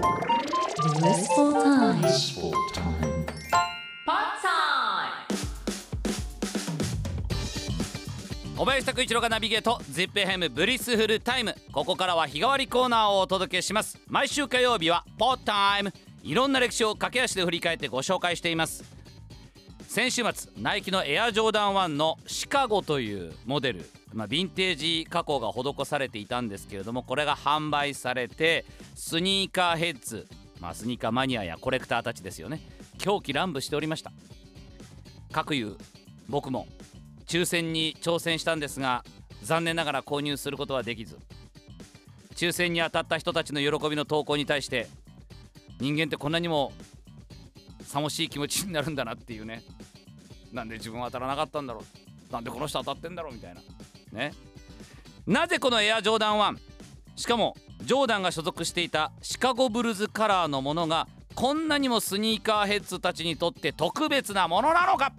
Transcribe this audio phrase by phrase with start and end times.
[0.00, 2.00] Blissful time.
[2.00, 3.26] Blissful time.
[4.06, 5.26] Pod time.
[8.56, 18.84] 小林拓一郎がナビゲート ZIPFM ブリスフルタイムここからは日替わりコーナーをお届けします毎週火曜日は Pod time いろんな歴史を駆け足で振り返ってご紹介しています
[19.86, 28.64] 先週末ナイキのエアジョーダン1のシカゴというモデルまあ、ヴィンテージ加工が施されていたんですけれどもこれが販売されて
[28.94, 30.26] スニーカーヘッズ、
[30.60, 32.60] まあ、スニーカーマニアやコレクターたちですよね。
[32.98, 34.12] 狂気乱舞しておりました。
[35.32, 35.76] 各有
[36.28, 36.66] 僕も
[37.26, 39.04] 抽選に挑戦したんですが
[39.42, 41.16] 残念ながら購入することはできず
[42.34, 44.88] 抽選に当たった人たちの喜びの投稿に対して
[45.78, 46.72] 人間ってこんなにも
[47.82, 49.62] さもしい気持ちになるんだなっていうね。
[50.52, 52.32] なんで自分は当たらなかったんだろう。
[52.32, 53.60] なんでこの人当たってんだろうみたいな。
[54.12, 54.32] ね。
[55.26, 56.58] なぜこのエアジョーダン1
[57.16, 65.12] しかもジョーダンが所属していたシカゴブルズカラーのものがこんなにもスニーカーヘッズたちにとって特別なものなのか。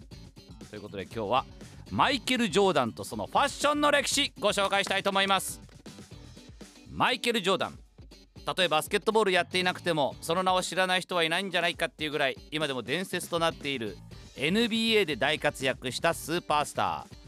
[0.69, 1.45] ということで今日は
[1.89, 5.61] マイケル・ジョーダンとそのファッションの歴史ご紹介したいと思います。
[6.89, 7.79] マイケル・ジョーダン
[8.45, 13.97] たとえバスケットボールやっていなくてもその名を知らない人はいないんじゃないかっていうぐらい今でも伝説となっている
[14.35, 17.20] NBA で大活躍したスーパースター。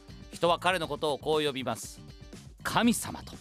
[0.43, 2.01] 人は彼のことをこう呼びます。
[2.63, 3.31] 神様と。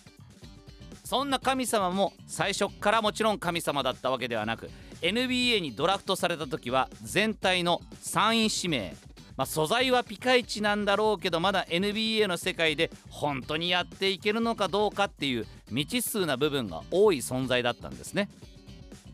[1.03, 4.71] そんな神様も最初からもちろん神様だったわけではなく
[5.03, 8.95] NBA にドラフトされた時は全体の3位指名。
[9.37, 18.29] まあ、素材はピカイチなんだろうけどまだ NBA の世界で本当にやっていけるのかどうかっていう未知数な部分が多い存在だったんですね。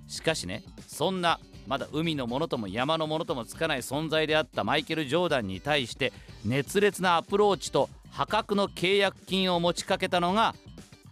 [0.08, 10.54] しかしねそんなまだ海のものとも山のものともつかない存在であったマイケル・ジョーダンに対して熱烈なアプローチと破格の契約金を持ちかけたのが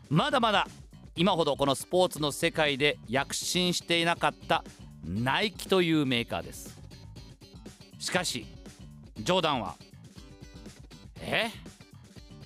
[0.08, 0.66] まだまだ
[1.14, 4.64] 今ほどこのスポーツの世界で躍進していなかった
[5.04, 6.74] ナイキというメーカーです。
[7.98, 8.46] しかし
[9.18, 9.74] ジョーダンは
[11.20, 11.50] 「え？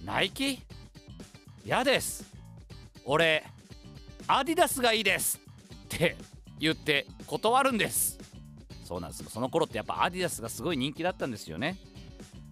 [0.04, 0.58] ナイキ？
[1.64, 2.24] 嫌です。
[3.04, 3.44] 俺
[4.26, 5.40] アディダスがいいです」
[5.84, 6.16] って
[6.58, 8.09] 言って断るんです。
[8.90, 9.24] そうなんです。
[9.30, 11.76] その頃ってやっぱアディダスがすごい人気だったんですよね。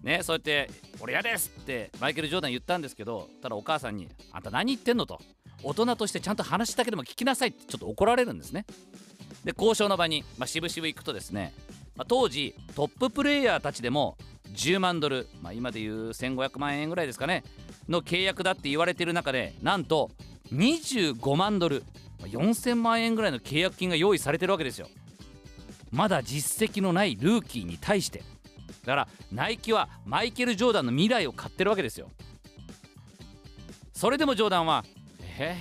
[0.01, 5.19] ねそうやって「俺嫌です」ってマイケル・ジョーダン言ったんですけどただお母さんに「あんた何言ってんの?」と
[5.63, 8.65] 大人としてちゃんと話だけでも聞きなさいってちょっと怒られるんですね。
[9.43, 11.53] で交渉の場に、まあ、渋々行くとですね
[11.97, 14.17] まあ、当時トッププレイヤーたちでも
[14.53, 17.43] 10万ドル、まあ、今でいう1500万円ぐらいですかね
[17.89, 20.09] の契約だって言われてる中でなんと
[20.53, 21.83] 25万ドル
[22.23, 24.87] 4000万円ぐらいの契約金が用意されてるわけですよ。
[25.91, 28.23] まだ実績のないルーキーに対して。
[28.85, 32.11] だからナイキはマイケル・ジョーダンの未来を買ってるわけですよ。
[33.93, 34.85] それでもジョーダンは
[35.37, 35.57] 「え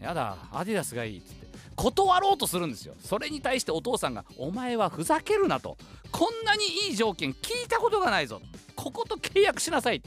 [0.00, 1.46] ー、やだアディダスがいい」っつって
[1.76, 2.94] 断ろうとするんですよ。
[2.98, 5.76] それに対してお父さんが「お前はふざけるな」と
[6.10, 8.40] 「こんなにいい条件聞いたことがないぞ」
[8.74, 10.02] ここと契約しなさい。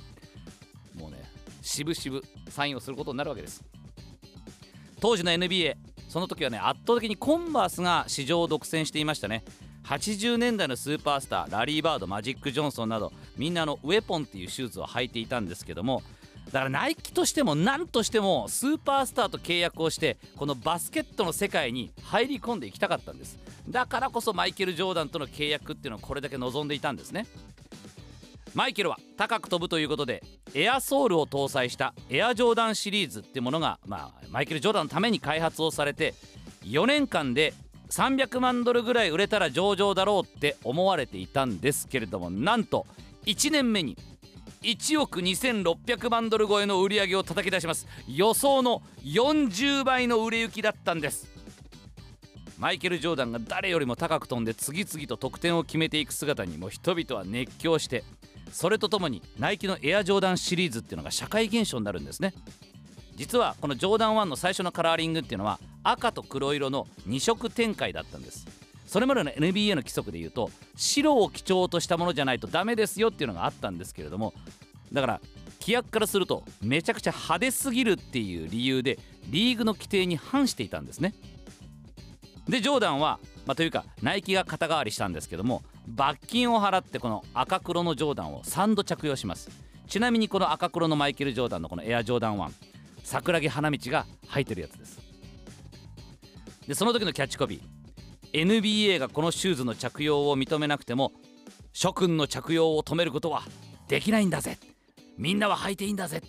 [0.96, 1.24] もうね
[1.62, 3.64] 渋々サインをすることになるわけです。
[5.00, 5.78] 当時の NBA
[6.18, 9.44] その時はね圧倒的にコンバースが市場を独占していましたね。
[9.84, 16.02] 80年代のスーパースターラリー・バードマジック・ジョンソンなどみんなのウェポンっていうシューズを履いていたんですけども
[16.48, 23.38] だからナイキとしても何としてもスーパースターと契約をしてこのバスケットの世界に入り込んでいきたかったんです。
[23.70, 27.28] だからこそマイケル・ジョーダンとの契約っていうのをこれだけ望んでいたんですね。
[28.58, 30.24] マイケルは高く飛ぶということで
[30.56, 36.16] エアソールを搭載したエアジョーダンシリーズってものが、まあ、マイケル・ジョーダンのために開発をされて
[36.64, 37.54] 4年間で
[37.92, 42.88] 300万ドルぐらい売れたら上々だろうって思われていたんですけれどもなんと
[43.28, 43.96] 1年目に
[44.64, 47.86] 1億2600万ドル超えの売り上げを叩き出します。
[48.08, 51.28] 予想の40倍の売れ行きだったんです。
[52.58, 58.04] マイケル・ジョーダンが誰よりも高く飛んで次々と得点を決めていく姿にも人々は熱狂して
[58.52, 62.34] それとともにナイキのエアジョーダンシリーズっていうのが社会現象になるんですね。
[63.16, 68.46] 実はこのジョーダン1の最初のカラーリングっていうのは赤と黒色の2色展開だったんです。
[68.86, 74.34] それまでの NBA の規則で言うと白を基調としたものじゃないとダメですよっていうのがあったんですけれども
[74.94, 75.22] だから
[75.60, 78.98] 規約からするとめちゃくちゃ派手すぎるっていう理由で
[79.30, 81.14] リーグの規定に反していたんですね。
[82.48, 89.50] でジョーダンは、まあ、というかナイキが肩代わりしたんですけども罰金を払ってこの赤黒のジョーダンを3度着用します。
[89.88, 92.52] ちなみにこの赤黒のマイケル・ジョーダンのこのエアジョーダン1
[93.04, 95.00] 桜木花道が入ってるやつです。
[96.68, 98.42] でその時のキャッチコピー。
[98.46, 101.14] NBA がこのシューズの着用を認めなくても
[101.72, 103.44] 諸君の着用を止めることは
[103.88, 104.58] できないんだぜ。
[105.18, 106.22] みんなは履いていいんだぜ。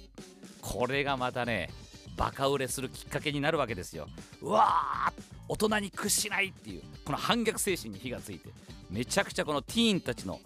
[0.62, 1.70] これがまたね
[2.16, 4.06] バカ売れするきっかけになるわけですよ。
[4.40, 8.50] うわー大人に屈しないっていうこの反逆精神に火がついて。
[8.90, 10.40] めちゃくちゃこのティーンたちの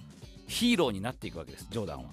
[0.47, 2.11] ヒーローになっていくわけですジョーダンは。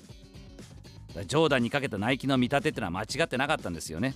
[1.25, 4.15] ジョーダンにかけたナイキの見立てってのは間違ってなかったんですよね。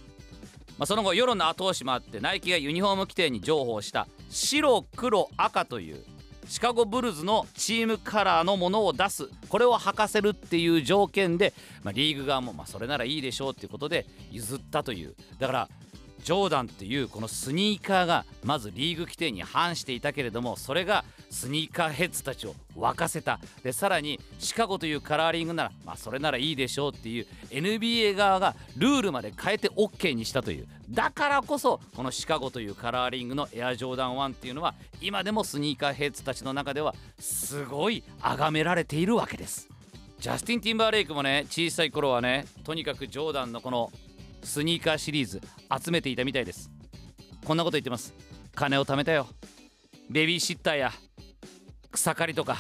[0.78, 6.04] まあ、その後世論の後押しもあってナイキがユニフォーム規定に譲歩した白黒赤という
[6.48, 15.16] シカゴブルズのチームカラーのものを出すこれを履かせるっていう条件で、まあ、リーグ側もまあそれならいいでしょうっていうことで譲ったという。
[15.40, 15.70] だから
[16.24, 23.40] ジョーダンっていうこのスニーカーがまずリーグ規定に反していたけれどもそれがスニーカーヘッズたちを沸かせた。
[23.64, 30.68] でさらにシカゴというカラーリングならまあそれならいいでしょうっていう NBA 側がルールまで変えて OK にしたという。
[30.90, 39.68] だからこそこのシカゴというカラーリングのエアジョーダン1っていうのは今でもスニーカーヘッズたちの中ではすごい崇められているわけです。
[40.20, 43.92] ジャスティン・ティンバーレイクもね小さい頃はねとにかくジョーダンのこの
[44.44, 45.42] スニーカーシリーズ
[45.84, 46.70] 集めていたみたいです。
[47.46, 48.14] こんなこと言ってます。
[48.56, 49.28] 金を貯めたよ。
[50.10, 50.92] ベビーシッターや
[51.92, 52.58] 草刈りとか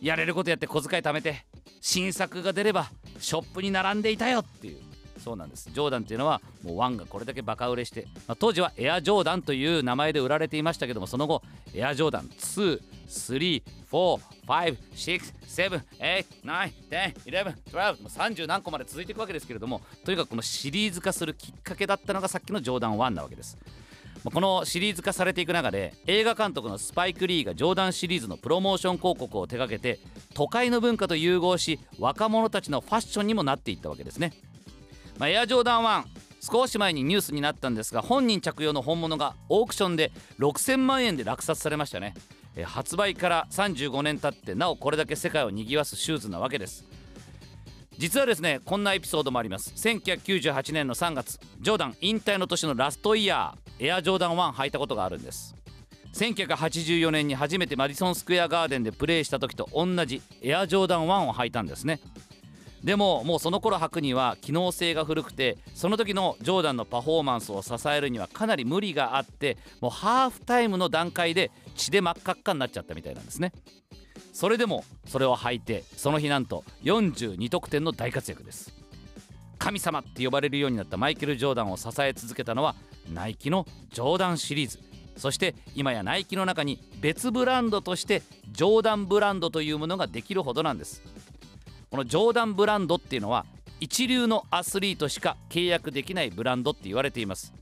[0.00, 1.44] やれることやって小遣い貯めて
[1.80, 4.40] 新作が出ればショップに並んでいたよ。
[4.40, 4.78] っていう
[5.18, 5.70] そうなんです。
[5.72, 11.42] ジョーダンっていうのはもうワンがこれだけバカ売れして、まあ、当時はエアジョーダンという名前で売られていましたけどもその後
[11.74, 23.56] エアジョーダン2 3、4、5、6、7、8、9、10、11、12 30何個まで続いていくわけですけれどもとにかくこのシリーズ化するきっかけだったのがさっきのジョーダン1なわけです。
[24.24, 30.00] このシリーズ化されていく中で映画監督のスパイク・リーがジョーダンシリーズのプロモーション広告を手掛けて
[30.34, 34.32] 都会の文化と融合し若者たちのファッションにもなっていったわけですね、
[35.18, 36.04] まあ、エアジョーダン1
[36.40, 40.10] 少し前にニュースになったんですが本人着用の本物がオークションで
[40.40, 42.14] 6000万円で落札されましたね。
[42.56, 46.84] え発売から35年経ってなおこれだけ世界を賑わすシューズなわけです。
[47.98, 49.72] 実はですねこんなエピソードもあります。
[49.76, 55.54] 1998年の3月ジョーダン引退の年のラストイヤーエアジョーダン1履いたことがあるんです。
[56.14, 62.00] 1984年に初めてマディソンスクエアガーデンでプレーした時と同じエアジョーダン1を履いたんですね。
[62.84, 73.52] でももうその頃履くには機能性が古くてその時のジョーダンのパフォーマンスを支えるにはかなり無理があってもうハーフタイムの段階で血で真っ赤っかになっちゃったみたいなんですね。
[74.32, 78.72] それでもそれを履いてその日なんと42得点の大活躍です。
[79.58, 82.74] 神様って呼ばれるようになったマイケル・ジョーダンを支え続けたのは
[83.12, 84.78] ナイキのジョーダンシリーズ。
[85.16, 91.02] そして今やナイキの中に別ブランドとしてジョーダンブランドというものができるほどなんです。
[91.90, 93.46] このジョーダンブランドっていうのは
[93.80, 97.52] 一流のアスリートしか契約できないブランドって言われています。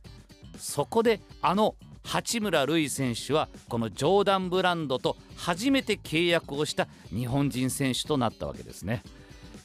[0.59, 1.75] そこであの
[2.05, 9.03] 八村塁選手はこのジョーダンブランドと初めて契約をした日本人選手となったわけですね。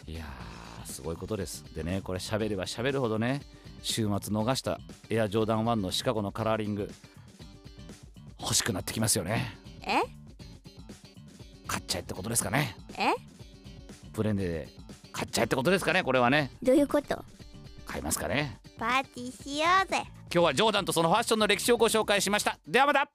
[0.07, 1.63] いやーすごいことです。
[1.75, 3.41] でねこれ喋れば喋るほどね
[3.83, 4.79] 週末逃した
[5.09, 6.91] エアジョーダン1のシカゴのカラーリング
[8.41, 9.56] 欲しくなってきますよね。
[9.83, 10.01] え？
[11.67, 12.75] 買っちゃえってことですかね。
[12.97, 13.28] え？
[14.19, 14.68] プレネで
[15.13, 16.51] 買っちゃえってことですかねこれはね。
[16.62, 17.24] どういうこと？
[17.86, 18.60] 買いますかね。
[18.77, 20.04] パーティーしようぜ。
[20.24, 22.60] 今日はジョーダンとそのファッションの歴史をご紹介しました。
[22.68, 23.10] ではまた